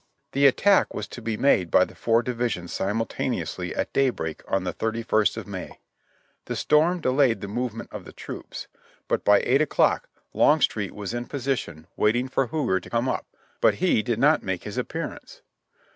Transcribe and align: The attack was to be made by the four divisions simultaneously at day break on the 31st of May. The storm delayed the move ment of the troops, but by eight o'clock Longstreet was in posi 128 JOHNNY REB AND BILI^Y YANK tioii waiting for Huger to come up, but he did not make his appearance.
The 0.31 0.47
attack 0.47 0.95
was 0.95 1.07
to 1.09 1.21
be 1.21 1.37
made 1.37 1.69
by 1.69 1.85
the 1.85 1.93
four 1.93 2.23
divisions 2.23 2.73
simultaneously 2.73 3.75
at 3.75 3.93
day 3.93 4.09
break 4.09 4.41
on 4.47 4.63
the 4.63 4.73
31st 4.73 5.37
of 5.37 5.45
May. 5.45 5.79
The 6.45 6.55
storm 6.55 7.01
delayed 7.01 7.41
the 7.41 7.47
move 7.47 7.75
ment 7.75 7.93
of 7.93 8.05
the 8.05 8.11
troops, 8.11 8.67
but 9.07 9.23
by 9.23 9.41
eight 9.41 9.61
o'clock 9.61 10.09
Longstreet 10.33 10.95
was 10.95 11.13
in 11.13 11.25
posi 11.27 11.45
128 11.45 11.53
JOHNNY 11.53 11.53
REB 11.53 11.75
AND 11.75 11.83
BILI^Y 11.83 11.83
YANK 11.83 11.85
tioii 11.85 11.97
waiting 12.03 12.27
for 12.29 12.47
Huger 12.47 12.79
to 12.79 12.89
come 12.89 13.09
up, 13.09 13.25
but 13.61 13.75
he 13.75 14.01
did 14.01 14.17
not 14.17 14.41
make 14.41 14.63
his 14.63 14.77
appearance. 14.79 15.41